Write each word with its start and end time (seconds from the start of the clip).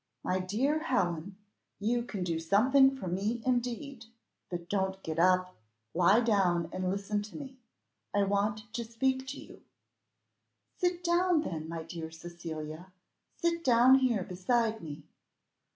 "My 0.23 0.39
dear 0.39 0.79
Helen, 0.79 1.37
you 1.79 2.01
can 2.01 2.23
do 2.23 2.39
something 2.39 2.95
for 2.97 3.07
me 3.07 3.39
indeed. 3.45 4.07
But 4.49 4.67
don't 4.67 5.03
get 5.03 5.19
up. 5.19 5.55
Lie 5.93 6.21
down 6.21 6.71
and 6.73 6.89
listen 6.89 7.21
to 7.21 7.37
me. 7.37 7.59
I 8.11 8.23
want 8.23 8.73
to 8.73 8.83
speak 8.83 9.27
to 9.27 9.39
you." 9.39 9.61
"Sit 10.79 11.03
down, 11.03 11.41
then, 11.41 11.69
my 11.69 11.83
dear 11.83 12.09
Cecilia, 12.09 12.91
sit 13.37 13.63
down 13.63 13.93
here 13.99 14.23
beside 14.23 14.81
me." 14.81 15.03